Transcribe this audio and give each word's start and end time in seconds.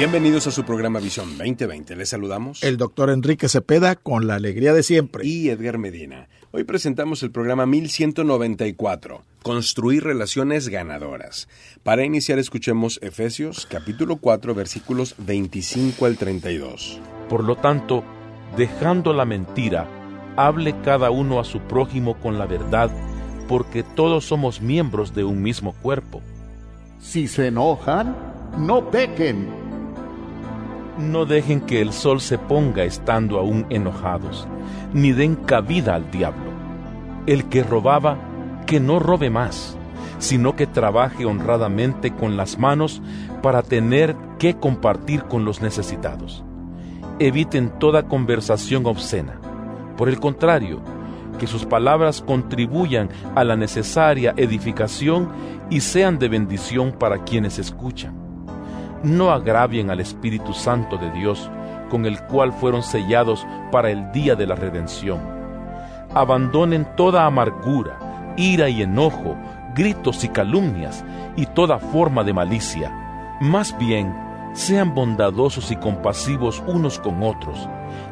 Bienvenidos 0.00 0.46
a 0.46 0.50
su 0.50 0.64
programa 0.64 0.98
Visión 0.98 1.36
2020. 1.36 1.94
Les 1.94 2.08
saludamos. 2.08 2.62
El 2.62 2.78
doctor 2.78 3.10
Enrique 3.10 3.50
Cepeda 3.50 3.96
con 3.96 4.26
la 4.26 4.36
alegría 4.36 4.72
de 4.72 4.82
siempre. 4.82 5.26
Y 5.26 5.50
Edgar 5.50 5.76
Medina. 5.76 6.30
Hoy 6.52 6.64
presentamos 6.64 7.22
el 7.22 7.30
programa 7.30 7.66
1194, 7.66 9.22
Construir 9.42 10.02
relaciones 10.02 10.70
ganadoras. 10.70 11.48
Para 11.82 12.02
iniciar 12.02 12.38
escuchemos 12.38 12.98
Efesios 13.02 13.66
capítulo 13.66 14.16
4 14.16 14.54
versículos 14.54 15.16
25 15.18 16.06
al 16.06 16.16
32. 16.16 16.98
Por 17.28 17.44
lo 17.44 17.56
tanto, 17.56 18.02
dejando 18.56 19.12
la 19.12 19.26
mentira, 19.26 19.86
hable 20.34 20.80
cada 20.80 21.10
uno 21.10 21.38
a 21.38 21.44
su 21.44 21.60
prójimo 21.60 22.18
con 22.20 22.38
la 22.38 22.46
verdad, 22.46 22.90
porque 23.48 23.82
todos 23.82 24.24
somos 24.24 24.62
miembros 24.62 25.14
de 25.14 25.24
un 25.24 25.42
mismo 25.42 25.74
cuerpo. 25.82 26.22
Si 26.98 27.28
se 27.28 27.48
enojan, 27.48 28.16
no 28.56 28.90
pequen 28.90 29.68
no 31.00 31.26
dejen 31.26 31.60
que 31.60 31.80
el 31.80 31.92
sol 31.92 32.20
se 32.20 32.38
ponga 32.38 32.84
estando 32.84 33.38
aún 33.38 33.66
enojados, 33.70 34.46
ni 34.92 35.12
den 35.12 35.34
cabida 35.34 35.94
al 35.94 36.10
diablo. 36.10 36.50
El 37.26 37.48
que 37.48 37.62
robaba, 37.62 38.18
que 38.66 38.80
no 38.80 38.98
robe 38.98 39.30
más, 39.30 39.76
sino 40.18 40.54
que 40.54 40.66
trabaje 40.66 41.24
honradamente 41.24 42.12
con 42.12 42.36
las 42.36 42.58
manos 42.58 43.02
para 43.42 43.62
tener 43.62 44.14
que 44.38 44.54
compartir 44.54 45.24
con 45.24 45.44
los 45.44 45.60
necesitados. 45.60 46.44
Eviten 47.18 47.70
toda 47.78 48.04
conversación 48.04 48.86
obscena. 48.86 49.40
Por 49.96 50.08
el 50.08 50.20
contrario, 50.20 50.80
que 51.38 51.46
sus 51.46 51.64
palabras 51.64 52.20
contribuyan 52.20 53.08
a 53.34 53.44
la 53.44 53.56
necesaria 53.56 54.34
edificación 54.36 55.30
y 55.70 55.80
sean 55.80 56.18
de 56.18 56.28
bendición 56.28 56.92
para 56.92 57.24
quienes 57.24 57.58
escuchan 57.58 58.29
no 59.02 59.30
agravien 59.30 59.90
al 59.90 60.00
Espíritu 60.00 60.52
Santo 60.52 60.96
de 60.96 61.10
Dios, 61.12 61.50
con 61.90 62.06
el 62.06 62.20
cual 62.26 62.52
fueron 62.52 62.82
sellados 62.82 63.46
para 63.70 63.90
el 63.90 64.12
día 64.12 64.36
de 64.36 64.46
la 64.46 64.54
redención. 64.54 65.20
Abandonen 66.14 66.86
toda 66.96 67.26
amargura, 67.26 68.34
ira 68.36 68.68
y 68.68 68.82
enojo, 68.82 69.36
gritos 69.74 70.24
y 70.24 70.28
calumnias, 70.28 71.04
y 71.36 71.46
toda 71.46 71.78
forma 71.78 72.24
de 72.24 72.32
malicia. 72.32 73.38
Más 73.40 73.76
bien, 73.78 74.14
sean 74.54 74.94
bondadosos 74.94 75.70
y 75.70 75.76
compasivos 75.76 76.62
unos 76.66 76.98
con 76.98 77.22
otros, 77.22 77.68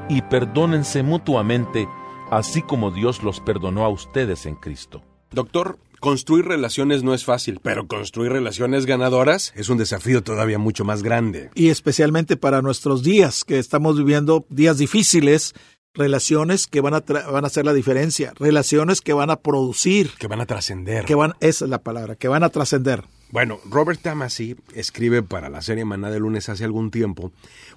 y 0.08 0.22
perdónense 0.22 1.02
mutuamente, 1.02 1.88
así 2.30 2.62
como 2.62 2.90
Dios 2.90 3.22
los 3.22 3.40
perdonó 3.40 3.84
a 3.84 3.88
ustedes 3.88 4.46
en 4.46 4.54
Cristo. 4.54 5.02
Doctor, 5.30 5.78
Construir 6.00 6.44
relaciones 6.44 7.02
no 7.02 7.12
es 7.12 7.24
fácil, 7.24 7.58
pero 7.62 7.88
construir 7.88 8.32
relaciones 8.32 8.86
ganadoras 8.86 9.52
es 9.56 9.68
un 9.68 9.78
desafío 9.78 10.22
todavía 10.22 10.58
mucho 10.58 10.84
más 10.84 11.02
grande. 11.02 11.50
Y 11.54 11.70
especialmente 11.70 12.36
para 12.36 12.62
nuestros 12.62 13.02
días, 13.02 13.44
que 13.44 13.58
estamos 13.58 13.98
viviendo 13.98 14.46
días 14.48 14.78
difíciles, 14.78 15.54
relaciones 15.94 16.66
que 16.66 16.80
van 16.80 16.94
a, 16.94 17.00
van 17.00 17.44
a 17.44 17.48
hacer 17.48 17.64
la 17.64 17.72
diferencia, 17.72 18.32
relaciones 18.38 19.00
que 19.00 19.12
van 19.12 19.30
a 19.30 19.40
producir. 19.40 20.12
Que 20.18 20.28
van 20.28 20.40
a 20.40 20.46
trascender. 20.46 21.04
Que 21.04 21.14
van, 21.16 21.34
esa 21.40 21.64
es 21.64 21.70
la 21.70 21.82
palabra, 21.82 22.14
que 22.14 22.28
van 22.28 22.44
a 22.44 22.50
trascender. 22.50 23.04
Bueno, 23.30 23.60
Robert 23.68 24.00
Tamasi 24.00 24.56
escribe 24.74 25.22
para 25.22 25.50
la 25.50 25.60
serie 25.60 25.84
Maná 25.84 26.10
de 26.10 26.18
lunes 26.18 26.48
hace 26.48 26.64
algún 26.64 26.90
tiempo 26.90 27.30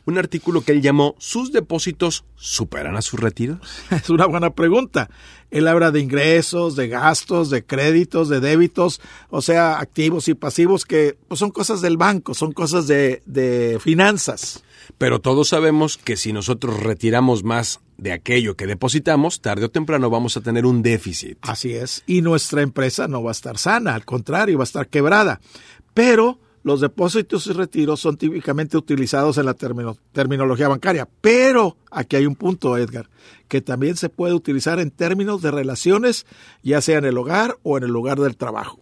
un 0.05 0.17
artículo 0.17 0.61
que 0.61 0.71
él 0.71 0.81
llamó 0.81 1.15
¿Sus 1.19 1.51
depósitos 1.51 2.23
superan 2.35 2.95
a 2.95 3.01
sus 3.01 3.19
retiros? 3.19 3.59
Es 3.91 4.09
una 4.09 4.25
buena 4.25 4.51
pregunta. 4.51 5.09
Él 5.51 5.67
habla 5.67 5.91
de 5.91 5.99
ingresos, 5.99 6.75
de 6.75 6.87
gastos, 6.87 7.49
de 7.49 7.65
créditos, 7.65 8.29
de 8.29 8.39
débitos, 8.39 9.01
o 9.29 9.41
sea, 9.41 9.79
activos 9.79 10.27
y 10.29 10.33
pasivos 10.33 10.85
que 10.85 11.17
pues, 11.27 11.39
son 11.39 11.51
cosas 11.51 11.81
del 11.81 11.97
banco, 11.97 12.33
son 12.33 12.53
cosas 12.53 12.87
de, 12.87 13.21
de 13.25 13.77
finanzas. 13.81 14.63
Pero 14.97 15.19
todos 15.19 15.49
sabemos 15.49 15.97
que 15.97 16.15
si 16.15 16.31
nosotros 16.31 16.81
retiramos 16.81 17.43
más 17.43 17.81
de 18.01 18.11
aquello 18.11 18.57
que 18.57 18.65
depositamos, 18.65 19.41
tarde 19.41 19.65
o 19.65 19.69
temprano 19.69 20.09
vamos 20.09 20.35
a 20.35 20.41
tener 20.41 20.65
un 20.65 20.81
déficit. 20.81 21.37
Así 21.41 21.73
es. 21.73 22.03
Y 22.07 22.23
nuestra 22.23 22.63
empresa 22.63 23.07
no 23.07 23.21
va 23.21 23.29
a 23.29 23.31
estar 23.31 23.59
sana, 23.59 23.93
al 23.93 24.05
contrario, 24.05 24.57
va 24.57 24.63
a 24.63 24.65
estar 24.65 24.87
quebrada. 24.87 25.39
Pero 25.93 26.39
los 26.63 26.81
depósitos 26.81 27.45
y 27.45 27.53
retiros 27.53 27.99
son 27.99 28.17
típicamente 28.17 28.75
utilizados 28.75 29.37
en 29.37 29.45
la 29.45 29.53
terminología 29.53 30.67
bancaria. 30.67 31.07
Pero 31.21 31.77
aquí 31.91 32.15
hay 32.15 32.25
un 32.25 32.35
punto, 32.35 32.75
Edgar, 32.75 33.07
que 33.47 33.61
también 33.61 33.95
se 33.95 34.09
puede 34.09 34.33
utilizar 34.33 34.79
en 34.79 34.89
términos 34.89 35.43
de 35.43 35.51
relaciones, 35.51 36.25
ya 36.63 36.81
sea 36.81 36.97
en 36.97 37.05
el 37.05 37.17
hogar 37.19 37.59
o 37.61 37.77
en 37.77 37.83
el 37.83 37.91
lugar 37.91 38.19
del 38.19 38.35
trabajo. 38.35 38.79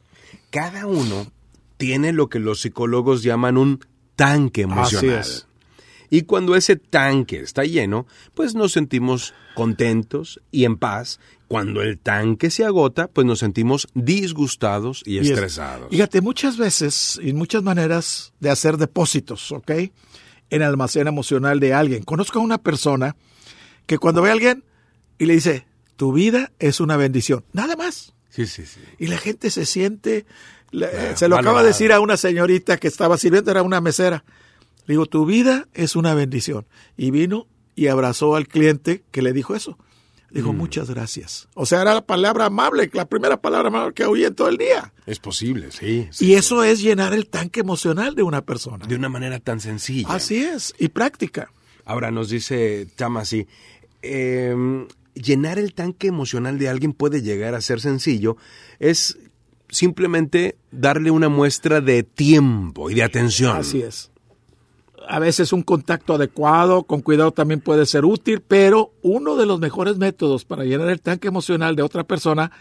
Cada 0.50 0.88
uno 0.88 1.28
tiene 1.76 2.14
lo 2.14 2.30
que 2.30 2.40
los 2.40 2.62
psicólogos 2.62 3.22
llaman 3.22 3.58
un 3.58 3.86
tanque 4.16 4.62
emocional. 4.62 5.20
Así 5.20 5.32
es. 5.34 5.48
Y 6.10 6.24
cuando 6.24 6.56
ese 6.56 6.76
tanque 6.76 7.40
está 7.40 7.64
lleno, 7.64 8.08
pues 8.34 8.56
nos 8.56 8.72
sentimos 8.72 9.34
contentos 9.56 10.42
y 10.52 10.66
en 10.66 10.78
paz. 10.78 11.20
Cuando 11.48 11.82
el 11.82 11.98
tanque 11.98 12.52
se 12.52 12.64
agota, 12.64 13.08
pues 13.08 13.26
nos 13.26 13.40
sentimos 13.40 13.88
disgustados 13.94 15.02
y, 15.06 15.18
estresados. 15.18 15.90
Fíjate, 15.90 16.22
muchas 16.22 16.58
veces 16.58 17.20
y 17.24 17.34
muchas 17.34 17.64
maneras 17.64 18.34
de 18.40 18.50
hacer 18.50 18.78
depósitos, 18.78 19.52
¿ok? 19.52 19.72
En 19.72 19.92
el 20.62 20.64
almacén 20.64 21.08
emocional 21.08 21.60
de 21.60 21.74
alguien. 21.74 22.04
Conozco 22.04 22.40
a 22.40 22.44
una 22.44 22.60
persona 22.60 23.16
que 23.86 23.98
cuando 23.98 24.22
ve 24.22 24.30
a 24.30 24.34
alguien 24.34 24.64
y 25.18 25.26
le 25.26 25.34
dice, 25.34 25.66
tu 25.96 26.14
vida 26.14 26.52
es 26.60 26.80
una 26.80 26.98
bendición, 26.98 27.44
nada 27.52 27.76
más. 27.76 28.14
Sí, 28.30 28.46
sí, 28.46 28.66
sí. 28.66 28.80
Y 29.00 29.08
la 29.08 29.18
gente 29.18 29.50
se 29.50 29.66
siente, 29.66 30.26
se 31.16 31.28
lo 31.28 31.36
acaba 31.36 31.62
de 31.62 31.70
decir 31.70 31.92
a 31.92 32.00
una 32.00 32.16
señorita 32.16 32.78
que 32.78 32.88
estaba 32.88 33.18
sirviendo, 33.18 33.50
era 33.50 33.64
una 33.64 33.82
mesera 33.82 34.24
digo, 34.94 35.06
tu 35.06 35.26
vida 35.26 35.68
es 35.74 35.96
una 35.96 36.14
bendición. 36.14 36.66
Y 36.98 37.12
vino 37.12 37.48
y 37.76 37.88
abrazó 37.88 38.36
al 38.36 38.48
cliente 38.48 39.04
que 39.12 39.22
le 39.22 39.34
dijo 39.34 39.56
eso. 39.56 39.78
Dijo, 40.32 40.54
mm. 40.54 40.58
muchas 40.58 40.90
gracias. 40.90 41.48
O 41.56 41.66
sea, 41.66 41.82
era 41.82 41.94
la 41.94 42.06
palabra 42.06 42.46
amable, 42.46 42.90
la 42.94 43.06
primera 43.06 43.42
palabra 43.42 43.70
amable 43.70 43.94
que 43.94 44.06
oí 44.06 44.26
en 44.26 44.36
todo 44.36 44.50
el 44.50 44.58
día. 44.58 44.94
Es 45.06 45.20
posible, 45.20 45.72
sí, 45.72 46.08
Y 46.20 46.34
eso 46.34 46.64
es 46.64 46.82
llenar 46.82 47.14
el 47.14 47.28
tanque 47.28 47.62
emocional 47.62 48.16
de 48.16 48.24
una 48.24 48.42
persona. 48.42 48.86
De 48.86 48.96
una 48.96 49.10
manera 49.10 49.40
tan 49.40 49.60
sencilla. 49.60 50.10
Así 50.10 50.38
es, 50.38 50.74
y 50.78 50.90
práctica. 50.90 51.52
Ahora 51.86 52.12
nos 52.12 52.30
dice 52.30 52.88
Tamasi, 52.96 53.48
eh, 54.04 54.56
llenar 55.16 55.58
el 55.58 55.74
tanque 55.74 56.08
emocional 56.08 56.60
de 56.60 56.70
alguien 56.70 56.94
puede 56.94 57.24
llegar 57.24 57.56
a 57.56 57.62
ser 57.62 57.80
sencillo. 57.80 58.38
Es 58.80 59.18
simplemente 59.70 60.58
darle 60.72 61.10
una 61.10 61.30
muestra 61.30 61.82
de 61.82 62.04
tiempo 62.04 62.92
y 62.92 62.96
de 62.96 63.04
atención. 63.04 63.58
Así 63.58 63.82
es 63.82 64.12
a 65.10 65.18
veces 65.18 65.54
un 65.54 65.64
contacto 65.64 66.14
adecuado, 66.14 66.84
con 66.84 67.02
cuidado 67.02 67.32
también 67.32 67.62
puede 67.62 67.88
ser 67.88 68.06
útil, 68.06 68.42
pero 68.42 68.94
uno 69.02 69.36
de 69.36 69.48
los 69.48 69.60
mejores 69.60 69.98
métodos 69.98 70.46
para 70.46 70.66
llenar 70.66 70.88
el 70.90 71.02
tanque 71.02 71.28
emocional 71.28 71.76
de 71.76 71.82
otra 71.82 72.04
persona 72.04 72.52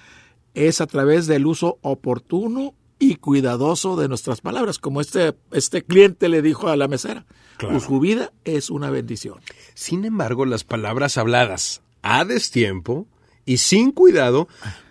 es 0.54 0.80
a 0.80 0.86
través 0.86 1.26
del 1.26 1.46
uso 1.46 1.78
oportuno 1.82 2.72
y 2.98 3.16
cuidadoso 3.16 3.96
de 3.96 4.08
nuestras 4.08 4.40
palabras, 4.40 4.78
como 4.78 5.02
este, 5.02 5.34
este 5.52 5.84
cliente 5.84 6.30
le 6.30 6.40
dijo 6.40 6.68
a 6.68 6.76
la 6.76 6.88
mesera. 6.88 7.26
Su 7.86 8.00
vida 8.00 8.32
es 8.44 8.70
una 8.70 8.88
bendición. 8.88 9.40
Sin 9.74 10.06
embargo, 10.06 10.46
las 10.46 10.64
palabras 10.64 11.18
habladas 11.18 11.82
a 12.00 12.24
destiempo 12.24 13.06
y 13.44 13.58
sin 13.58 13.92
cuidado 13.92 14.48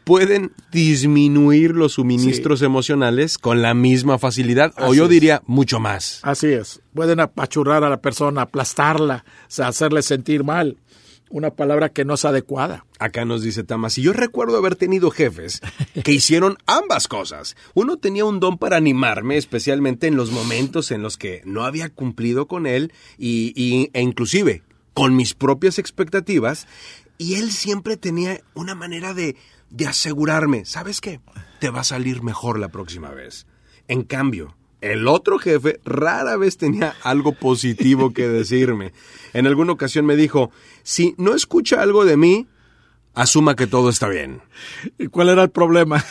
pueden 0.08 0.54
disminuir 0.72 1.72
los 1.72 1.94
suministros 1.96 2.62
emocionales 2.62 3.38
con 3.38 3.62
la 3.62 3.74
misma 3.74 4.18
facilidad, 4.18 4.74
o 4.78 4.94
yo 4.94 5.10
diría 5.10 5.42
mucho 5.48 5.82
más. 5.82 6.22
Así 6.24 6.48
es. 6.48 6.80
Pueden 6.94 7.20
apachurrar 7.20 7.84
a 7.84 7.90
la 7.90 8.00
persona, 8.00 8.44
aplastarla, 8.44 9.26
hacerle 9.62 10.02
sentir 10.02 10.46
mal. 10.46 10.78
Una 11.30 11.52
palabra 11.52 11.90
que 11.90 12.06
no 12.06 12.14
es 12.14 12.24
adecuada. 12.24 12.86
Acá 13.00 13.26
nos 13.26 13.42
dice 13.42 13.66
Tamas, 13.66 13.98
y 13.98 14.02
yo 14.02 14.14
recuerdo 14.14 14.56
haber 14.56 14.78
tenido 14.78 15.12
jefes 15.12 15.60
que 16.06 16.14
hicieron 16.14 16.56
ambas 16.68 17.10
cosas. 17.10 17.58
Uno 17.74 17.98
tenía 17.98 18.24
un 18.24 18.40
don 18.40 18.58
para 18.58 18.78
animarme, 18.78 19.36
especialmente 19.36 20.08
en 20.08 20.16
los 20.16 20.32
momentos 20.32 20.92
en 20.92 21.02
los 21.02 21.18
que 21.18 21.42
no 21.44 21.66
había 21.66 21.90
cumplido 21.90 22.48
con 22.48 22.66
él 22.66 22.94
y, 23.18 23.90
e 23.92 24.02
inclusive 24.02 24.64
con 24.94 25.18
mis 25.18 25.34
propias 25.34 25.80
expectativas, 25.80 26.66
y 27.18 27.36
él 27.36 27.52
siempre 27.52 27.98
tenía 27.98 28.42
una 28.54 28.74
manera 28.74 29.14
de 29.14 29.36
de 29.70 29.88
asegurarme, 29.88 30.66
¿sabes 30.66 31.02
qué? 31.02 31.20
Te 31.60 31.70
va 31.70 31.82
a 31.82 31.86
salir 31.86 32.22
mejor 32.24 32.60
la 32.60 32.70
próxima 32.70 33.12
vez. 33.12 33.46
En 33.88 34.04
cambio, 34.04 34.56
el 34.82 35.08
otro 35.08 35.40
jefe 35.40 35.80
rara 35.86 36.38
vez 36.38 36.58
tenía 36.58 36.96
algo 37.04 37.34
positivo 37.34 38.14
que 38.14 38.28
decirme. 38.28 38.94
En 39.34 39.48
alguna 39.48 39.74
ocasión 39.74 40.06
me 40.06 40.16
dijo, 40.16 40.52
si 40.84 41.16
no 41.18 41.34
escucha 41.34 41.82
algo 41.82 42.06
de 42.06 42.18
mí, 42.18 42.48
asuma 43.14 43.56
que 43.56 43.68
todo 43.68 43.90
está 43.90 44.08
bien. 44.08 44.42
¿Y 44.98 45.08
cuál 45.08 45.30
era 45.30 45.44
el 45.44 45.50
problema? 45.50 46.04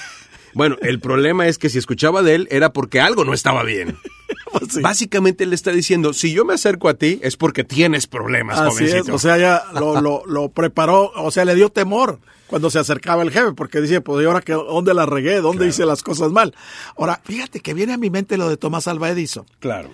Bueno, 0.55 0.77
el 0.81 1.01
problema 1.01 1.47
es 1.47 1.59
que 1.59 1.69
si 1.69 1.79
escuchaba 1.79 2.23
de 2.23 2.35
él 2.35 2.49
era 2.51 2.73
porque 2.73 3.01
algo 3.01 3.25
no 3.25 3.35
estaba 3.35 3.63
bien. 3.63 3.99
Sí. 4.71 4.81
Básicamente 4.81 5.47
le 5.47 5.55
está 5.55 5.71
diciendo, 5.71 6.13
si 6.13 6.33
yo 6.33 6.45
me 6.45 6.55
acerco 6.55 6.89
a 6.89 6.95
ti 6.95 7.21
es 7.23 7.37
porque 7.37 7.65
tienes 7.65 8.07
problemas, 8.07 8.59
Así 8.59 8.85
es, 8.85 8.91
jovencito. 8.91 9.15
o 9.15 9.19
sea, 9.19 9.39
ya 9.39 9.65
lo, 9.75 10.01
lo, 10.01 10.25
lo 10.27 10.49
preparó, 10.49 11.13
o 11.15 11.31
sea, 11.31 11.45
le 11.45 11.55
dio 11.55 11.71
temor 11.71 12.19
cuando 12.47 12.71
se 12.71 12.79
acercaba 12.79 13.23
el 13.23 13.31
jefe, 13.31 13.53
porque 13.53 13.81
dice, 13.81 14.01
pues, 14.01 14.23
¿y 14.23 14.27
ahora 14.27 14.41
que, 14.41 14.53
dónde 14.53 14.95
la 14.95 15.07
regué? 15.07 15.41
¿Dónde 15.41 15.67
hice 15.67 15.85
las 15.85 16.03
cosas 16.03 16.31
mal? 16.31 16.55
Ahora, 16.97 17.21
fíjate 17.25 17.61
que 17.61 17.75
viene 17.75 17.93
a 17.93 17.97
mi 17.99 18.11
mente 18.11 18.37
lo 18.37 18.49
de 18.49 18.57
Tomás 18.57 18.89
Alva 18.89 19.11
Edison. 19.11 19.47
Claro. 19.59 19.91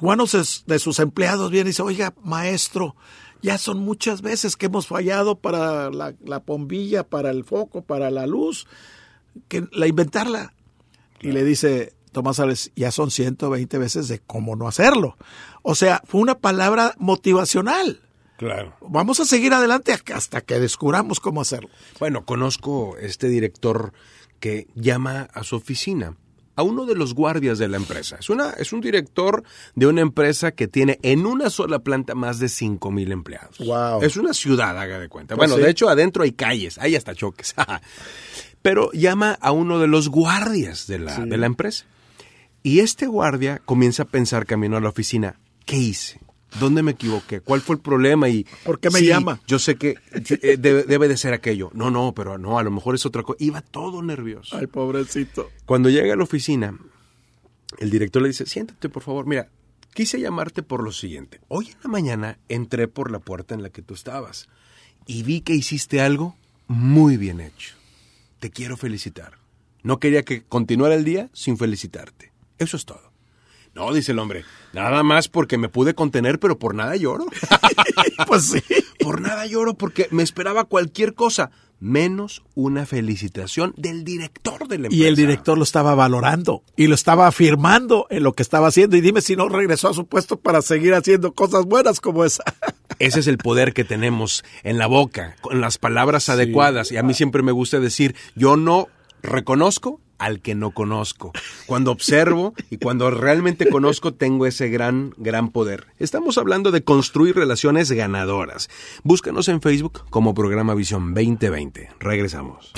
Uno 0.00 0.24
de 0.66 0.78
sus 0.78 0.98
empleados 0.98 1.50
viene 1.50 1.68
y 1.68 1.72
dice, 1.72 1.82
oiga, 1.82 2.14
maestro, 2.22 2.96
ya 3.42 3.58
son 3.58 3.78
muchas 3.78 4.22
veces 4.22 4.56
que 4.56 4.66
hemos 4.66 4.86
fallado 4.86 5.36
para 5.36 5.90
la, 5.90 6.14
la 6.24 6.38
bombilla, 6.38 7.04
para 7.04 7.30
el 7.30 7.44
foco, 7.44 7.82
para 7.82 8.10
la 8.10 8.26
luz, 8.26 8.66
que 9.48 9.66
la 9.72 9.86
inventarla. 9.86 10.54
Y 11.20 11.32
le 11.32 11.44
dice 11.44 11.92
Tomás 12.12 12.40
Alves, 12.40 12.72
ya 12.76 12.90
son 12.90 13.10
120 13.10 13.78
veces 13.78 14.08
de 14.08 14.18
cómo 14.20 14.56
no 14.56 14.68
hacerlo. 14.68 15.16
O 15.62 15.74
sea, 15.74 16.02
fue 16.04 16.20
una 16.20 16.38
palabra 16.38 16.94
motivacional. 16.98 18.00
Claro. 18.36 18.74
Vamos 18.80 19.20
a 19.20 19.26
seguir 19.26 19.52
adelante 19.52 19.94
hasta 20.14 20.40
que 20.40 20.58
descubramos 20.58 21.20
cómo 21.20 21.40
hacerlo. 21.40 21.68
Bueno, 21.98 22.24
conozco 22.24 22.96
este 22.98 23.28
director 23.28 23.92
que 24.40 24.66
llama 24.74 25.28
a 25.34 25.44
su 25.44 25.56
oficina 25.56 26.16
a 26.56 26.62
uno 26.62 26.84
de 26.84 26.94
los 26.94 27.14
guardias 27.14 27.58
de 27.58 27.68
la 27.68 27.76
empresa. 27.76 28.16
Es, 28.20 28.28
una, 28.28 28.50
es 28.50 28.72
un 28.72 28.80
director 28.80 29.42
de 29.74 29.86
una 29.86 30.02
empresa 30.02 30.52
que 30.52 30.68
tiene 30.68 30.98
en 31.02 31.24
una 31.24 31.48
sola 31.48 31.78
planta 31.78 32.14
más 32.14 32.38
de 32.38 32.48
5 32.48 32.90
mil 32.90 33.12
empleados. 33.12 33.58
Wow. 33.58 34.02
Es 34.02 34.16
una 34.16 34.34
ciudad, 34.34 34.78
haga 34.78 34.98
de 34.98 35.08
cuenta. 35.08 35.36
Pues 35.36 35.48
bueno, 35.48 35.56
sí. 35.56 35.64
de 35.64 35.70
hecho, 35.70 35.88
adentro 35.88 36.22
hay 36.22 36.32
calles, 36.32 36.78
hay 36.78 36.96
hasta 36.96 37.14
choques. 37.14 37.54
Pero 38.62 38.92
llama 38.92 39.38
a 39.40 39.52
uno 39.52 39.78
de 39.78 39.86
los 39.86 40.08
guardias 40.08 40.86
de 40.86 40.98
la, 40.98 41.18
de 41.24 41.36
la 41.38 41.46
empresa. 41.46 41.86
Y 42.62 42.80
este 42.80 43.06
guardia 43.06 43.62
comienza 43.64 44.02
a 44.02 44.06
pensar 44.06 44.46
camino 44.46 44.76
a 44.76 44.80
la 44.80 44.88
oficina, 44.88 45.38
¿qué 45.64 45.76
hice? 45.76 46.20
¿Dónde 46.58 46.82
me 46.82 46.92
equivoqué? 46.92 47.40
¿Cuál 47.40 47.60
fue 47.60 47.76
el 47.76 47.82
problema? 47.82 48.28
Y 48.28 48.44
¿Por 48.64 48.80
qué 48.80 48.90
me 48.90 48.98
sí, 48.98 49.06
llama? 49.06 49.40
Yo 49.46 49.58
sé 49.58 49.76
que 49.76 49.94
eh, 50.12 50.56
debe, 50.58 50.82
debe 50.82 51.08
de 51.08 51.16
ser 51.16 51.32
aquello. 51.32 51.70
No, 51.74 51.90
no, 51.90 52.12
pero 52.12 52.38
no, 52.38 52.58
a 52.58 52.62
lo 52.62 52.70
mejor 52.70 52.94
es 52.96 53.06
otra 53.06 53.22
cosa. 53.22 53.36
Iba 53.42 53.60
todo 53.60 54.02
nervioso. 54.02 54.56
Ay, 54.56 54.66
pobrecito. 54.66 55.50
Cuando 55.64 55.88
llega 55.90 56.12
a 56.12 56.16
la 56.16 56.24
oficina, 56.24 56.76
el 57.78 57.90
director 57.90 58.20
le 58.20 58.28
dice, 58.28 58.46
siéntate 58.46 58.88
por 58.88 59.02
favor, 59.02 59.26
mira, 59.26 59.48
quise 59.94 60.20
llamarte 60.20 60.62
por 60.62 60.82
lo 60.82 60.92
siguiente. 60.92 61.40
Hoy 61.48 61.68
en 61.68 61.78
la 61.84 61.88
mañana 61.88 62.38
entré 62.48 62.88
por 62.88 63.10
la 63.10 63.20
puerta 63.20 63.54
en 63.54 63.62
la 63.62 63.70
que 63.70 63.82
tú 63.82 63.94
estabas 63.94 64.48
y 65.06 65.22
vi 65.22 65.40
que 65.40 65.54
hiciste 65.54 66.00
algo 66.00 66.36
muy 66.66 67.16
bien 67.16 67.40
hecho. 67.40 67.74
Te 68.38 68.50
quiero 68.50 68.76
felicitar. 68.76 69.38
No 69.82 69.98
quería 69.98 70.24
que 70.24 70.42
continuara 70.42 70.94
el 70.94 71.04
día 71.04 71.30
sin 71.32 71.56
felicitarte. 71.56 72.29
Eso 72.60 72.76
es 72.76 72.84
todo. 72.84 73.10
No, 73.74 73.92
dice 73.92 74.12
el 74.12 74.18
hombre, 74.18 74.44
nada 74.72 75.02
más 75.02 75.28
porque 75.28 75.56
me 75.56 75.68
pude 75.68 75.94
contener, 75.94 76.38
pero 76.38 76.58
por 76.58 76.74
nada 76.74 76.94
lloro. 76.96 77.26
Pues 78.26 78.44
sí. 78.44 78.62
Por 79.00 79.20
nada 79.20 79.46
lloro 79.46 79.74
porque 79.74 80.06
me 80.10 80.22
esperaba 80.22 80.64
cualquier 80.64 81.14
cosa, 81.14 81.50
menos 81.80 82.42
una 82.54 82.84
felicitación 82.84 83.72
del 83.76 84.04
director 84.04 84.68
de 84.68 84.78
la 84.78 84.86
empresa. 84.86 85.02
Y 85.02 85.06
el 85.06 85.16
director 85.16 85.56
lo 85.56 85.64
estaba 85.64 85.94
valorando 85.94 86.62
y 86.76 86.86
lo 86.86 86.94
estaba 86.94 87.26
afirmando 87.26 88.06
en 88.10 88.22
lo 88.22 88.34
que 88.34 88.42
estaba 88.42 88.68
haciendo. 88.68 88.96
Y 88.96 89.00
dime 89.00 89.22
si 89.22 89.36
no 89.36 89.48
regresó 89.48 89.88
a 89.88 89.94
su 89.94 90.06
puesto 90.06 90.38
para 90.38 90.60
seguir 90.60 90.94
haciendo 90.94 91.32
cosas 91.32 91.64
buenas 91.64 92.00
como 92.00 92.24
esa. 92.24 92.44
Ese 92.98 93.20
es 93.20 93.26
el 93.26 93.38
poder 93.38 93.72
que 93.72 93.84
tenemos 93.84 94.44
en 94.62 94.76
la 94.76 94.86
boca, 94.86 95.36
con 95.40 95.60
las 95.62 95.78
palabras 95.78 96.28
adecuadas. 96.28 96.92
Y 96.92 96.98
a 96.98 97.02
mí 97.02 97.14
siempre 97.14 97.42
me 97.42 97.52
gusta 97.52 97.80
decir, 97.80 98.14
yo 98.34 98.56
no 98.56 98.88
reconozco 99.22 100.00
al 100.20 100.40
que 100.40 100.54
no 100.54 100.70
conozco. 100.70 101.32
Cuando 101.66 101.90
observo 101.90 102.54
y 102.70 102.76
cuando 102.76 103.10
realmente 103.10 103.68
conozco, 103.68 104.14
tengo 104.14 104.46
ese 104.46 104.68
gran, 104.68 105.12
gran 105.16 105.50
poder. 105.50 105.86
Estamos 105.98 106.38
hablando 106.38 106.70
de 106.70 106.84
construir 106.84 107.34
relaciones 107.34 107.90
ganadoras. 107.90 108.68
Búscanos 109.02 109.48
en 109.48 109.60
Facebook 109.60 110.04
como 110.10 110.34
programa 110.34 110.74
Visión 110.74 111.14
2020. 111.14 111.90
Regresamos. 111.98 112.72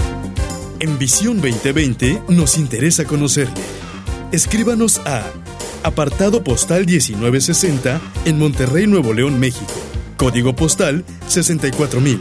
En 0.81 0.99
Visión 0.99 1.41
2020 1.41 2.23
nos 2.29 2.57
interesa 2.57 3.05
conocerle. 3.05 3.63
Escríbanos 4.31 5.01
a 5.01 5.31
apartado 5.83 6.43
postal 6.45 6.87
1960 6.87 8.01
en 8.25 8.39
Monterrey, 8.39 8.87
Nuevo 8.87 9.13
León, 9.13 9.39
México. 9.39 9.75
Código 10.17 10.55
postal 10.55 11.05
64000. 11.27 12.21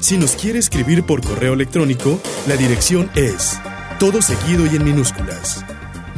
Si 0.00 0.18
nos 0.18 0.32
quiere 0.32 0.58
escribir 0.58 1.04
por 1.04 1.20
correo 1.20 1.54
electrónico, 1.54 2.20
la 2.46 2.56
dirección 2.56 3.10
es 3.14 3.58
todo 3.98 4.20
seguido 4.22 4.66
y 4.66 4.76
en 4.76 4.84
minúsculas. 4.84 5.64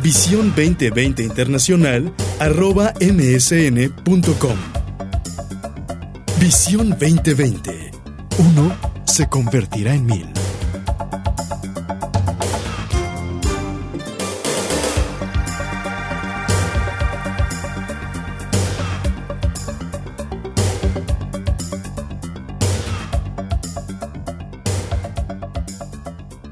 Visión 0.02 0.48
2020 0.54 1.22
Internacional 1.22 2.12
arroba 2.38 2.92
msn.com. 3.00 4.56
Visión 6.40 6.90
2020. 6.90 7.90
Uno 8.38 8.76
se 9.04 9.28
convertirá 9.28 9.94
en 9.94 10.06
mil. 10.06 10.37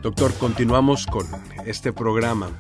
Doctor, 0.07 0.33
continuamos 0.35 1.05
con 1.05 1.27
este 1.65 1.93
programa. 1.93 2.57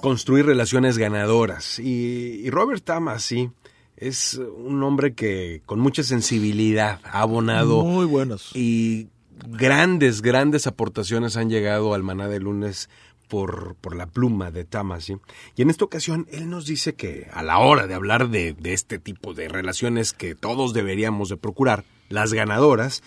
Construir 0.00 0.46
relaciones 0.46 0.96
ganadoras. 0.96 1.78
Y, 1.78 2.40
y 2.42 2.48
Robert 2.48 2.82
Tamas, 2.82 3.22
sí, 3.22 3.50
es 3.98 4.40
un 4.56 4.82
hombre 4.82 5.12
que 5.12 5.60
con 5.66 5.78
mucha 5.78 6.02
sensibilidad 6.02 6.98
ha 7.04 7.20
abonado 7.20 7.84
Muy 7.84 8.06
buenos. 8.06 8.52
y 8.54 9.08
grandes, 9.46 10.22
grandes 10.22 10.66
aportaciones 10.66 11.36
han 11.36 11.50
llegado 11.50 11.92
al 11.92 12.02
maná 12.02 12.28
de 12.28 12.40
lunes 12.40 12.88
por, 13.28 13.74
por 13.82 13.94
la 13.94 14.06
pluma 14.06 14.50
de 14.50 14.64
Tamas. 14.64 15.04
¿sí? 15.04 15.18
Y 15.56 15.60
en 15.60 15.68
esta 15.68 15.84
ocasión 15.84 16.28
él 16.32 16.48
nos 16.48 16.64
dice 16.64 16.94
que 16.94 17.28
a 17.34 17.42
la 17.42 17.58
hora 17.58 17.88
de 17.88 17.94
hablar 17.94 18.30
de, 18.30 18.54
de 18.54 18.72
este 18.72 18.98
tipo 18.98 19.34
de 19.34 19.50
relaciones 19.50 20.14
que 20.14 20.34
todos 20.34 20.72
deberíamos 20.72 21.28
de 21.28 21.36
procurar, 21.36 21.84
las 22.10 22.34
ganadoras, 22.34 23.02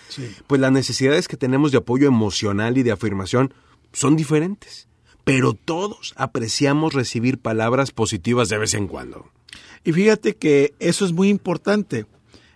pues 0.48 0.60
las 0.60 0.72
necesidades 0.72 1.28
que 1.28 1.38
tenemos 1.38 1.72
de 1.72 1.78
apoyo 1.78 2.08
emocional 2.08 2.78
y 2.80 2.84
de 2.84 2.92
afirmación 2.92 3.54
son 3.92 4.16
diferentes. 4.16 4.88
Pero 5.24 5.54
todos 5.54 6.14
apreciamos 6.18 6.94
recibir 6.94 7.38
palabras 7.38 7.92
positivas 7.92 8.50
de 8.50 8.58
vez 8.58 8.74
en 8.74 8.88
cuando. 8.88 9.30
Y 9.84 9.94
fíjate 9.94 10.36
que 10.36 10.74
eso 10.80 11.06
es 11.06 11.12
muy 11.14 11.30
importante. 11.30 12.06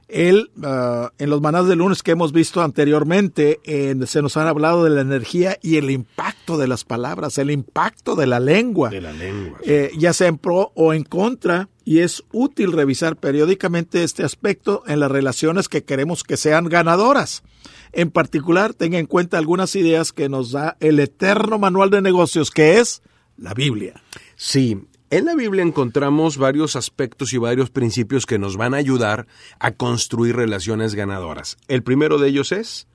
Él, 0.09 0.51
ah, 0.63 1.11
en 1.17 1.29
los 1.29 1.41
manás 1.41 1.67
de 1.67 1.75
lunes 1.75 2.01
que 2.01 2.11
hemos 2.11 2.31
visto 2.31 2.61
anteriormente, 2.61 3.59
en- 3.65 4.07
se 4.07 4.21
nos 4.21 4.37
han 4.37 4.47
hablado 4.47 4.83
de 4.85 4.89
la 4.91 5.01
energía 5.01 5.57
y 5.61 5.75
el 5.77 5.89
impacto 5.91 6.57
de 6.57 6.67
las 6.67 6.85
palabras, 6.85 7.37
el 7.37 7.51
impacto 7.51 8.15
de 8.15 8.25
la 8.27 8.39
lengua. 8.39 8.89
De 8.89 9.01
la 9.01 9.11
lengua. 9.11 9.59
eh, 9.63 9.91
ya 9.97 10.13
sea 10.13 10.27
en 10.27 10.37
pro 10.37 10.71
o 10.75 10.93
en 10.93 11.03
contra, 11.03 11.69
y 11.83 11.99
es 11.99 12.23
útil 12.31 12.71
revisar 12.71 13.17
periódicamente 13.17 14.03
este 14.03 14.23
aspecto 14.23 14.83
en 14.87 14.99
las 14.99 15.11
relaciones 15.11 15.67
que 15.69 15.83
queremos 15.83 16.23
que 16.23 16.37
sean 16.37 16.69
ganadoras. 16.69 17.43
En 17.91 18.09
particular, 18.11 18.73
tenga 18.73 18.99
en 18.99 19.05
cuenta 19.07 19.37
algunas 19.37 19.75
ideas 19.75 20.13
que 20.13 20.29
nos 20.29 20.51
da 20.51 20.77
el 20.79 20.99
eterno 20.99 21.59
manual 21.59 21.89
de 21.89 22.01
negocios, 22.01 22.51
que 22.51 22.79
es 22.79 23.01
la 23.37 23.53
Biblia. 23.53 24.01
Sí, 24.35 24.77
en 25.09 25.25
la 25.25 25.35
Biblia 25.35 25.63
encontramos 25.63 26.37
varios 26.37 26.75
aspectos 26.75 27.33
y 27.33 27.37
varios 27.37 27.69
principios 27.69 28.25
que 28.25 28.39
nos 28.39 28.57
van 28.57 28.73
a 28.73 28.77
ayudar 28.77 29.27
a 29.59 29.71
construir 29.71 30.35
relaciones 30.35 30.95
ganadoras. 30.95 31.57
El 31.67 31.83
primero 31.83 32.17
de 32.17 32.29
ellos 32.29 32.51
es 32.51 32.87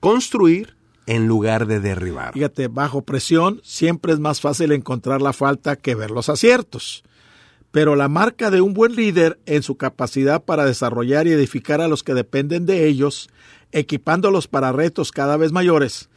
construir 0.00 0.76
en 1.06 1.26
lugar 1.26 1.66
de 1.66 1.80
derribar. 1.80 2.34
Fíjate, 2.34 2.68
bajo 2.68 3.02
presión 3.02 3.60
siempre 3.64 4.12
es 4.12 4.20
más 4.20 4.40
fácil 4.40 4.72
encontrar 4.72 5.22
la 5.22 5.32
falta 5.32 5.76
que 5.76 5.94
ver 5.94 6.10
los 6.10 6.28
aciertos. 6.28 7.02
Pero 7.70 7.94
la 7.94 8.08
marca 8.08 8.50
de 8.50 8.60
un 8.60 8.74
buen 8.74 8.96
líder 8.96 9.38
en 9.46 9.62
su 9.62 9.76
capacidad 9.76 10.42
para 10.42 10.64
desarrollar 10.64 11.26
y 11.26 11.32
edificar 11.32 11.80
a 11.80 11.88
los 11.88 12.02
que 12.02 12.14
dependen 12.14 12.66
de 12.66 12.86
ellos, 12.86 13.28
equipándolos 13.70 14.48
para 14.48 14.72
retos 14.72 15.12
cada 15.12 15.36
vez 15.36 15.52
mayores. 15.52 16.08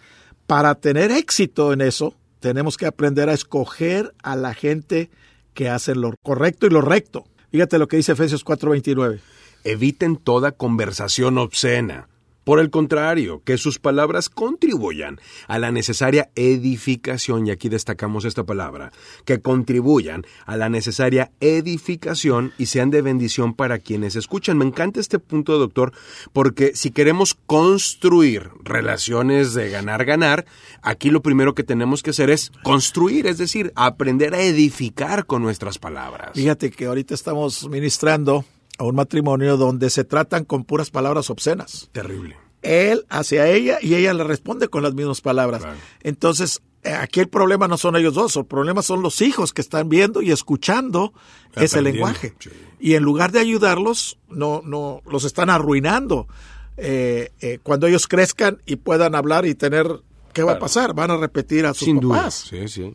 Para 0.47 0.75
tener 0.75 1.11
éxito 1.11 1.71
en 1.71 1.81
eso, 1.81 2.15
tenemos 2.39 2.75
que 2.75 2.87
aprender 2.87 3.29
a 3.29 3.33
escoger 3.33 4.13
a 4.23 4.35
la 4.35 4.53
gente 4.53 5.09
que 5.53 5.69
hace 5.69 5.95
lo 5.95 6.13
correcto 6.21 6.67
y 6.67 6.69
lo 6.69 6.81
recto. 6.81 7.25
Fíjate 7.51 7.77
lo 7.77 7.87
que 7.87 7.97
dice 7.97 8.13
Efesios 8.13 8.43
4:29. 8.43 9.19
Eviten 9.63 10.17
toda 10.17 10.51
conversación 10.51 11.37
obscena. 11.37 12.07
Por 12.43 12.59
el 12.59 12.69
contrario, 12.69 13.41
que 13.45 13.57
sus 13.57 13.79
palabras 13.79 14.29
contribuyan 14.29 15.19
a 15.47 15.59
la 15.59 15.71
necesaria 15.71 16.29
edificación, 16.35 17.47
y 17.47 17.51
aquí 17.51 17.69
destacamos 17.69 18.25
esta 18.25 18.43
palabra, 18.43 18.91
que 19.25 19.39
contribuyan 19.39 20.25
a 20.45 20.57
la 20.57 20.69
necesaria 20.69 21.31
edificación 21.39 22.53
y 22.57 22.65
sean 22.65 22.89
de 22.89 23.01
bendición 23.01 23.53
para 23.53 23.79
quienes 23.79 24.15
escuchan. 24.15 24.57
Me 24.57 24.65
encanta 24.65 24.99
este 24.99 25.19
punto, 25.19 25.57
doctor, 25.57 25.93
porque 26.33 26.75
si 26.75 26.91
queremos 26.91 27.35
construir 27.45 28.49
relaciones 28.63 29.53
de 29.53 29.69
ganar-ganar, 29.69 30.45
aquí 30.81 31.09
lo 31.09 31.21
primero 31.21 31.55
que 31.55 31.63
tenemos 31.63 32.03
que 32.03 32.09
hacer 32.09 32.29
es 32.29 32.51
construir, 32.63 33.27
es 33.27 33.37
decir, 33.37 33.71
aprender 33.75 34.33
a 34.33 34.41
edificar 34.41 35.25
con 35.25 35.41
nuestras 35.41 35.77
palabras. 35.77 36.31
Fíjate 36.33 36.71
que 36.71 36.85
ahorita 36.85 37.13
estamos 37.13 37.67
ministrando 37.69 38.45
a 38.77 38.83
un 38.83 38.95
matrimonio 38.95 39.57
donde 39.57 39.89
se 39.89 40.03
tratan 40.03 40.45
con 40.45 40.63
puras 40.63 40.89
palabras 40.91 41.29
obscenas. 41.29 41.89
Terrible. 41.91 42.37
Él 42.61 43.05
hacia 43.09 43.47
ella 43.47 43.77
y 43.81 43.95
ella 43.95 44.13
le 44.13 44.23
responde 44.23 44.69
con 44.69 44.83
las 44.83 44.93
mismas 44.93 45.21
palabras. 45.21 45.61
Claro. 45.61 45.77
Entonces, 46.01 46.61
eh, 46.83 46.93
aquí 46.93 47.19
el 47.19 47.27
problema 47.27 47.67
no 47.67 47.77
son 47.77 47.95
ellos 47.95 48.13
dos, 48.13 48.35
el 48.37 48.45
problema 48.45 48.81
son 48.81 49.01
los 49.01 49.21
hijos 49.21 49.53
que 49.53 49.61
están 49.61 49.89
viendo 49.89 50.21
y 50.21 50.31
escuchando 50.31 51.13
ese 51.55 51.81
lenguaje. 51.81 52.33
sí. 52.39 52.49
Y 52.79 52.95
en 52.95 53.03
lugar 53.03 53.31
de 53.31 53.39
ayudarlos, 53.39 54.17
no, 54.29 54.61
no, 54.65 55.01
los 55.09 55.23
están 55.23 55.49
arruinando. 55.49 56.27
Eh, 56.75 57.31
eh, 57.39 57.59
cuando 57.63 57.87
ellos 57.87 58.07
crezcan 58.07 58.61
y 58.65 58.77
puedan 58.77 59.15
hablar 59.15 59.45
y 59.45 59.55
tener, 59.55 60.01
¿qué 60.33 60.43
va 60.43 60.53
a 60.53 60.59
pasar? 60.59 60.93
Van 60.93 61.11
a 61.11 61.17
repetir 61.17 61.65
a 61.65 61.73
sus 61.73 61.85
Sin 61.85 61.99
duda. 61.99 62.17
papás. 62.17 62.45
Sí, 62.49 62.67
sí. 62.67 62.93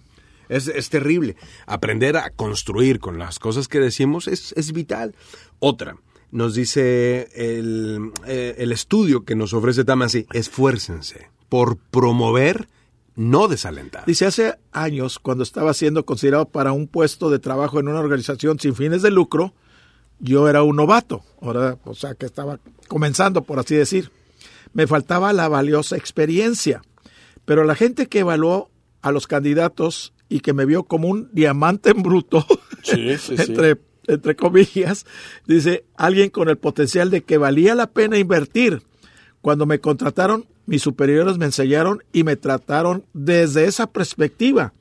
Es, 0.49 0.67
es 0.67 0.89
terrible. 0.91 1.37
Aprender 1.67 2.17
a 2.17 2.31
construir 2.31 3.01
con 3.01 3.19
las 3.19 3.39
cosas 3.39 3.69
que 3.69 3.81
decimos 3.81 4.29
es, 4.29 4.53
es 4.57 4.73
vital. 4.73 5.15
Otra, 5.61 5.97
nos 6.31 6.55
dice 6.55 7.29
el, 7.35 8.13
eh, 8.27 8.57
el 8.59 8.73
estudio 8.73 9.25
que 9.25 9.35
nos 9.35 9.53
ofrece 9.53 9.85
Tamasi, 9.85 10.27
esfuércense 10.33 11.31
por 11.49 11.79
promover, 11.79 12.69
no 13.17 13.49
desalentar. 13.49 14.05
Dice, 14.07 14.27
hace 14.27 14.59
años, 14.71 15.19
cuando 15.19 15.43
estaba 15.43 15.75
siendo 15.75 16.05
considerado 16.05 16.47
para 16.47 16.73
un 16.73 16.87
puesto 16.87 17.31
de 17.31 17.39
trabajo 17.39 17.81
en 17.81 17.89
una 17.89 18.01
organización 18.01 18.59
sin 18.59 18.75
fines 18.75 19.03
de 19.03 19.11
lucro, 19.11 19.55
yo 20.21 20.49
era 20.49 20.63
un 20.63 20.77
novato, 20.77 21.23
ahora, 21.41 21.79
o 21.85 21.95
sea, 21.95 22.15
que 22.15 22.27
estaba 22.27 22.61
comenzando, 22.89 23.43
por 23.43 23.59
así 23.59 23.75
decir. 23.75 24.11
Me 24.73 24.87
faltaba 24.87 25.33
la 25.33 25.49
valiosa 25.49 25.97
experiencia, 25.97 26.83
pero 27.45 27.65
la 27.65 27.75
gente 27.75 28.07
que 28.07 28.21
evaluó 28.21 28.71
a 29.01 29.13
los 29.13 29.27
candidatos 29.27 30.13
y 30.29 30.41
que 30.41 30.53
me 30.53 30.67
vio 30.67 30.85
como 30.85 31.09
un 31.09 31.31
diamante 31.33 31.91
en 31.91 32.03
bruto, 32.03 32.45
entre, 32.93 33.79
entre 34.09 34.35
comillas, 34.35 35.07
dice, 35.47 35.85
alguien 35.97 36.31
con 36.31 36.49
el 36.49 36.59
potencial 36.59 37.11
de 37.11 37.23
que 37.23 37.39
valía 37.39 37.75
la 37.75 37.91
pena 37.91 38.19
invertir. 38.19 38.83
Cuando 39.41 39.67
me 39.67 39.79
contrataron, 39.79 40.47
mis 40.67 40.83
superiores 40.83 41.39
me 41.39 41.47
enseñaron 41.47 42.03
y 42.13 42.25
me 42.25 42.37
trataron 42.37 43.05
desde 43.13 43.67
esa 43.67 43.87
perspectiva. 43.87 44.73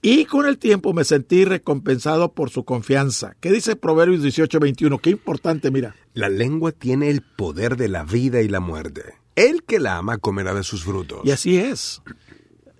Y 0.00 0.26
con 0.26 0.46
el 0.46 0.58
tiempo 0.58 0.92
me 0.92 1.04
sentí 1.04 1.44
recompensado 1.44 2.32
por 2.32 2.50
su 2.50 2.64
confianza. 2.64 3.34
¿Qué 3.40 3.50
dice 3.50 3.74
Proverbios 3.74 4.22
18:21? 4.22 5.00
Qué 5.00 5.10
importante, 5.10 5.70
mira. 5.70 5.96
La 6.14 6.28
lengua 6.28 6.72
tiene 6.72 7.10
el 7.10 7.22
poder 7.22 7.76
de 7.76 7.88
la 7.88 8.04
vida 8.04 8.40
y 8.40 8.48
la 8.48 8.60
muerte. 8.60 9.02
El 9.34 9.64
que 9.64 9.80
la 9.80 9.96
ama 9.96 10.18
comerá 10.18 10.54
de 10.54 10.62
sus 10.62 10.84
frutos. 10.84 11.20
Y 11.24 11.32
así 11.32 11.58
es. 11.58 12.00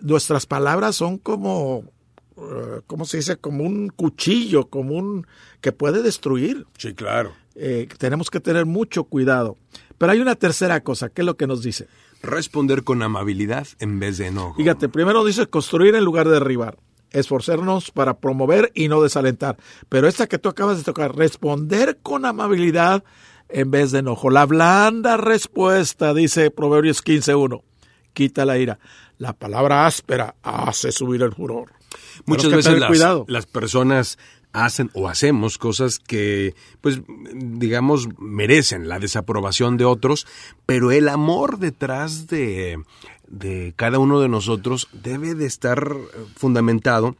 Nuestras 0.00 0.46
palabras 0.46 0.94
son 0.94 1.18
como, 1.18 1.84
¿cómo 2.86 3.04
se 3.04 3.18
dice? 3.18 3.36
Como 3.36 3.64
un 3.64 3.88
cuchillo, 3.88 4.68
como 4.68 4.94
un 4.94 5.26
que 5.60 5.72
puede 5.72 6.02
destruir. 6.02 6.66
Sí, 6.76 6.94
claro. 6.94 7.32
Eh, 7.54 7.88
tenemos 7.98 8.30
que 8.30 8.40
tener 8.40 8.66
mucho 8.66 9.04
cuidado. 9.04 9.56
Pero 9.98 10.12
hay 10.12 10.20
una 10.20 10.36
tercera 10.36 10.80
cosa, 10.82 11.08
¿qué 11.08 11.22
es 11.22 11.26
lo 11.26 11.36
que 11.36 11.48
nos 11.48 11.62
dice? 11.62 11.88
Responder 12.22 12.84
con 12.84 13.02
amabilidad 13.02 13.66
en 13.80 13.98
vez 13.98 14.18
de 14.18 14.28
enojo. 14.28 14.54
Fíjate, 14.54 14.88
primero 14.88 15.24
dice 15.24 15.46
construir 15.46 15.96
en 15.96 16.04
lugar 16.04 16.26
de 16.28 16.34
derribar, 16.34 16.78
esforzarnos 17.10 17.90
para 17.90 18.18
promover 18.18 18.70
y 18.74 18.88
no 18.88 19.02
desalentar. 19.02 19.56
Pero 19.88 20.06
esta 20.06 20.28
que 20.28 20.38
tú 20.38 20.48
acabas 20.48 20.78
de 20.78 20.84
tocar, 20.84 21.16
responder 21.16 21.98
con 22.00 22.24
amabilidad 22.24 23.02
en 23.48 23.70
vez 23.70 23.90
de 23.90 24.00
enojo. 24.00 24.30
La 24.30 24.46
blanda 24.46 25.16
respuesta, 25.16 26.14
dice 26.14 26.50
Proverbios 26.52 27.04
15.1, 27.04 27.62
quita 28.12 28.44
la 28.44 28.58
ira. 28.58 28.78
La 29.18 29.32
palabra 29.32 29.86
áspera 29.86 30.36
hace 30.42 30.92
subir 30.92 31.22
el 31.22 31.32
furor. 31.32 31.77
Muchas 32.26 32.50
veces 32.50 32.64
tener 32.64 32.80
las, 32.80 32.88
cuidado. 32.88 33.24
las 33.28 33.46
personas 33.46 34.18
hacen 34.52 34.90
o 34.94 35.08
hacemos 35.08 35.58
cosas 35.58 35.98
que, 35.98 36.54
pues, 36.80 37.00
digamos, 37.34 38.08
merecen 38.18 38.88
la 38.88 38.98
desaprobación 38.98 39.76
de 39.76 39.84
otros, 39.84 40.26
pero 40.66 40.90
el 40.90 41.08
amor 41.08 41.58
detrás 41.58 42.26
de, 42.26 42.82
de 43.28 43.72
cada 43.76 43.98
uno 43.98 44.20
de 44.20 44.28
nosotros 44.28 44.88
debe 44.92 45.34
de 45.34 45.46
estar 45.46 45.92
eh, 45.96 46.24
fundamentado 46.36 47.16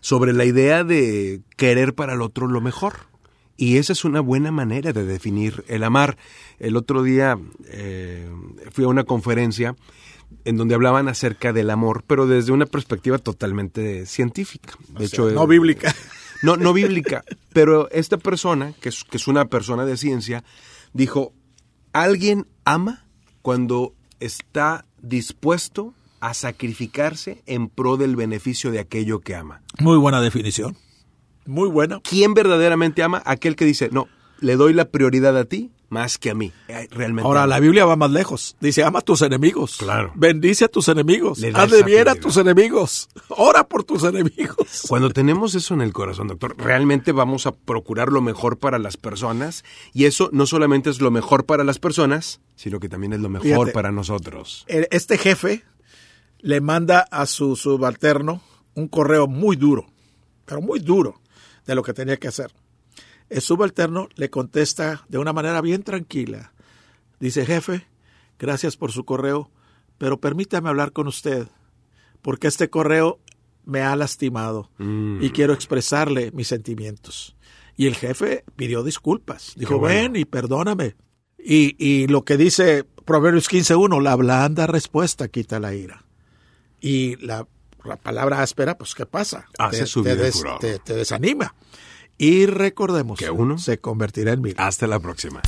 sobre 0.00 0.32
la 0.32 0.44
idea 0.44 0.84
de 0.84 1.40
querer 1.56 1.94
para 1.94 2.14
el 2.14 2.22
otro 2.22 2.46
lo 2.46 2.60
mejor. 2.60 3.12
Y 3.56 3.76
esa 3.76 3.92
es 3.92 4.04
una 4.04 4.20
buena 4.20 4.50
manera 4.50 4.92
de 4.92 5.04
definir 5.04 5.64
el 5.68 5.84
amar. 5.84 6.16
El 6.58 6.76
otro 6.76 7.02
día 7.02 7.38
eh, 7.68 8.28
fui 8.72 8.84
a 8.84 8.88
una 8.88 9.04
conferencia 9.04 9.76
en 10.44 10.56
donde 10.56 10.74
hablaban 10.74 11.08
acerca 11.08 11.52
del 11.52 11.70
amor, 11.70 12.04
pero 12.06 12.26
desde 12.26 12.52
una 12.52 12.66
perspectiva 12.66 13.18
totalmente 13.18 14.06
científica. 14.06 14.74
De 14.88 15.06
hecho, 15.06 15.30
no 15.30 15.46
bíblica. 15.46 15.94
No, 16.42 16.56
no 16.56 16.72
bíblica. 16.72 17.22
Pero 17.52 17.88
esta 17.92 18.16
persona, 18.16 18.74
que 18.80 18.88
es, 18.88 19.04
que 19.04 19.16
es 19.16 19.28
una 19.28 19.44
persona 19.44 19.84
de 19.84 19.96
ciencia, 19.96 20.42
dijo, 20.92 21.32
alguien 21.92 22.48
ama 22.64 23.04
cuando 23.42 23.94
está 24.18 24.84
dispuesto 25.00 25.94
a 26.18 26.34
sacrificarse 26.34 27.42
en 27.46 27.68
pro 27.68 27.96
del 27.96 28.16
beneficio 28.16 28.72
de 28.72 28.80
aquello 28.80 29.20
que 29.20 29.36
ama. 29.36 29.62
Muy 29.78 29.96
buena 29.98 30.20
definición. 30.20 30.76
Muy 31.46 31.68
buena. 31.68 32.00
¿Quién 32.00 32.34
verdaderamente 32.34 33.02
ama? 33.02 33.22
Aquel 33.24 33.56
que 33.56 33.64
dice, 33.64 33.90
no, 33.92 34.08
le 34.42 34.56
doy 34.56 34.74
la 34.74 34.90
prioridad 34.90 35.36
a 35.36 35.44
ti 35.44 35.70
más 35.92 36.16
que 36.16 36.30
a 36.30 36.34
mí. 36.34 36.50
Eh, 36.68 36.88
Realmente. 36.90 37.26
Ahora, 37.26 37.46
la 37.46 37.60
Biblia 37.60 37.84
va 37.84 37.96
más 37.96 38.10
lejos. 38.10 38.56
Dice, 38.60 38.82
ama 38.82 39.00
a 39.00 39.02
tus 39.02 39.20
enemigos. 39.20 39.76
Claro. 39.76 40.10
Bendice 40.14 40.64
a 40.64 40.68
tus 40.68 40.88
enemigos. 40.88 41.42
Haz 41.54 41.70
de 41.70 41.82
bien 41.82 42.08
a 42.08 42.14
tus 42.14 42.38
enemigos. 42.38 43.10
Ora 43.28 43.64
por 43.64 43.84
tus 43.84 44.02
enemigos. 44.02 44.84
Cuando 44.88 45.10
tenemos 45.10 45.54
eso 45.54 45.74
en 45.74 45.82
el 45.82 45.92
corazón, 45.92 46.28
doctor, 46.28 46.56
realmente 46.56 47.12
vamos 47.12 47.46
a 47.46 47.52
procurar 47.52 48.10
lo 48.10 48.22
mejor 48.22 48.58
para 48.58 48.78
las 48.78 48.96
personas 48.96 49.64
y 49.92 50.06
eso 50.06 50.30
no 50.32 50.46
solamente 50.46 50.88
es 50.88 51.02
lo 51.02 51.10
mejor 51.10 51.44
para 51.44 51.62
las 51.62 51.78
personas, 51.78 52.40
sino 52.56 52.80
que 52.80 52.88
también 52.88 53.12
es 53.12 53.20
lo 53.20 53.28
mejor 53.28 53.46
Fíjate. 53.46 53.72
para 53.72 53.92
nosotros. 53.92 54.64
Este 54.68 55.18
jefe 55.18 55.62
le 56.40 56.62
manda 56.62 57.00
a 57.10 57.26
su 57.26 57.54
subalterno 57.54 58.40
un 58.74 58.88
correo 58.88 59.26
muy 59.26 59.56
duro, 59.56 59.86
pero 60.46 60.62
muy 60.62 60.80
duro, 60.80 61.20
de 61.66 61.74
lo 61.74 61.82
que 61.82 61.92
tenía 61.92 62.16
que 62.16 62.28
hacer. 62.28 62.50
El 63.32 63.40
subalterno 63.40 64.10
le 64.14 64.28
contesta 64.28 65.06
de 65.08 65.16
una 65.16 65.32
manera 65.32 65.62
bien 65.62 65.82
tranquila. 65.82 66.52
Dice, 67.18 67.46
jefe, 67.46 67.86
gracias 68.38 68.76
por 68.76 68.92
su 68.92 69.06
correo, 69.06 69.50
pero 69.96 70.20
permítame 70.20 70.68
hablar 70.68 70.92
con 70.92 71.06
usted, 71.08 71.48
porque 72.20 72.48
este 72.48 72.68
correo 72.68 73.20
me 73.64 73.80
ha 73.80 73.96
lastimado 73.96 74.70
y 74.78 75.30
quiero 75.30 75.54
expresarle 75.54 76.30
mis 76.32 76.48
sentimientos. 76.48 77.34
Y 77.74 77.86
el 77.86 77.94
jefe 77.94 78.44
pidió 78.54 78.82
disculpas. 78.82 79.54
Dijo, 79.56 79.78
bueno. 79.78 79.94
ven 79.94 80.16
y 80.16 80.26
perdóname. 80.26 80.96
Y, 81.38 81.74
y 81.82 82.08
lo 82.08 82.26
que 82.26 82.36
dice 82.36 82.84
Proverbios 82.84 83.48
15.1, 83.48 84.02
la 84.02 84.14
blanda 84.14 84.66
respuesta 84.66 85.28
quita 85.28 85.58
la 85.58 85.74
ira. 85.74 86.04
Y 86.82 87.16
la, 87.24 87.48
la 87.82 87.96
palabra 87.96 88.42
áspera, 88.42 88.76
pues 88.76 88.94
¿qué 88.94 89.06
pasa? 89.06 89.46
Te 90.84 90.94
desanima. 90.94 91.54
Y 92.22 92.46
recordemos 92.46 93.18
Que 93.18 93.32
uno 93.32 93.58
se 93.58 93.78
convertirá 93.78 94.32
en 94.32 94.42
mil. 94.42 94.54
Hasta 94.56 94.86
la 94.86 95.00
próxima. 95.00 95.42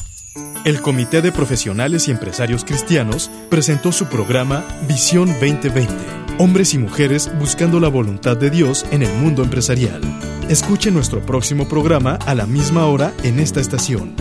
El 0.64 0.82
Comité 0.82 1.22
de 1.22 1.30
Profesionales 1.30 2.08
y 2.08 2.10
Empresarios 2.10 2.64
Cristianos 2.64 3.30
presentó 3.48 3.92
su 3.92 4.06
programa 4.06 4.64
Visión 4.88 5.28
2020. 5.34 5.94
Hombres 6.38 6.74
y 6.74 6.78
mujeres 6.78 7.30
buscando 7.38 7.78
la 7.78 7.86
voluntad 7.86 8.36
de 8.36 8.50
Dios 8.50 8.84
en 8.90 9.04
el 9.04 9.14
mundo 9.18 9.44
empresarial. 9.44 10.00
Escuche 10.48 10.90
nuestro 10.90 11.24
próximo 11.24 11.68
programa 11.68 12.18
a 12.26 12.34
la 12.34 12.44
misma 12.44 12.86
hora 12.86 13.14
en 13.22 13.38
esta 13.38 13.60
estación. 13.60 14.16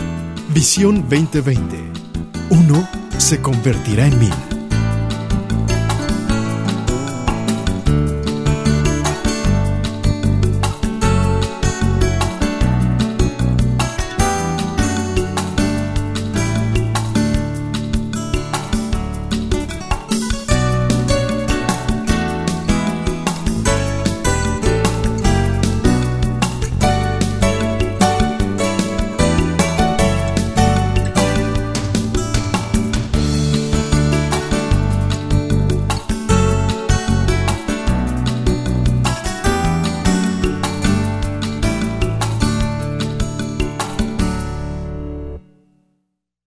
Visión 0.54 1.00
2020. 1.08 1.76
Uno 2.50 2.88
se 3.18 3.42
convertirá 3.42 4.06
en 4.06 4.16
mil. 4.20 4.53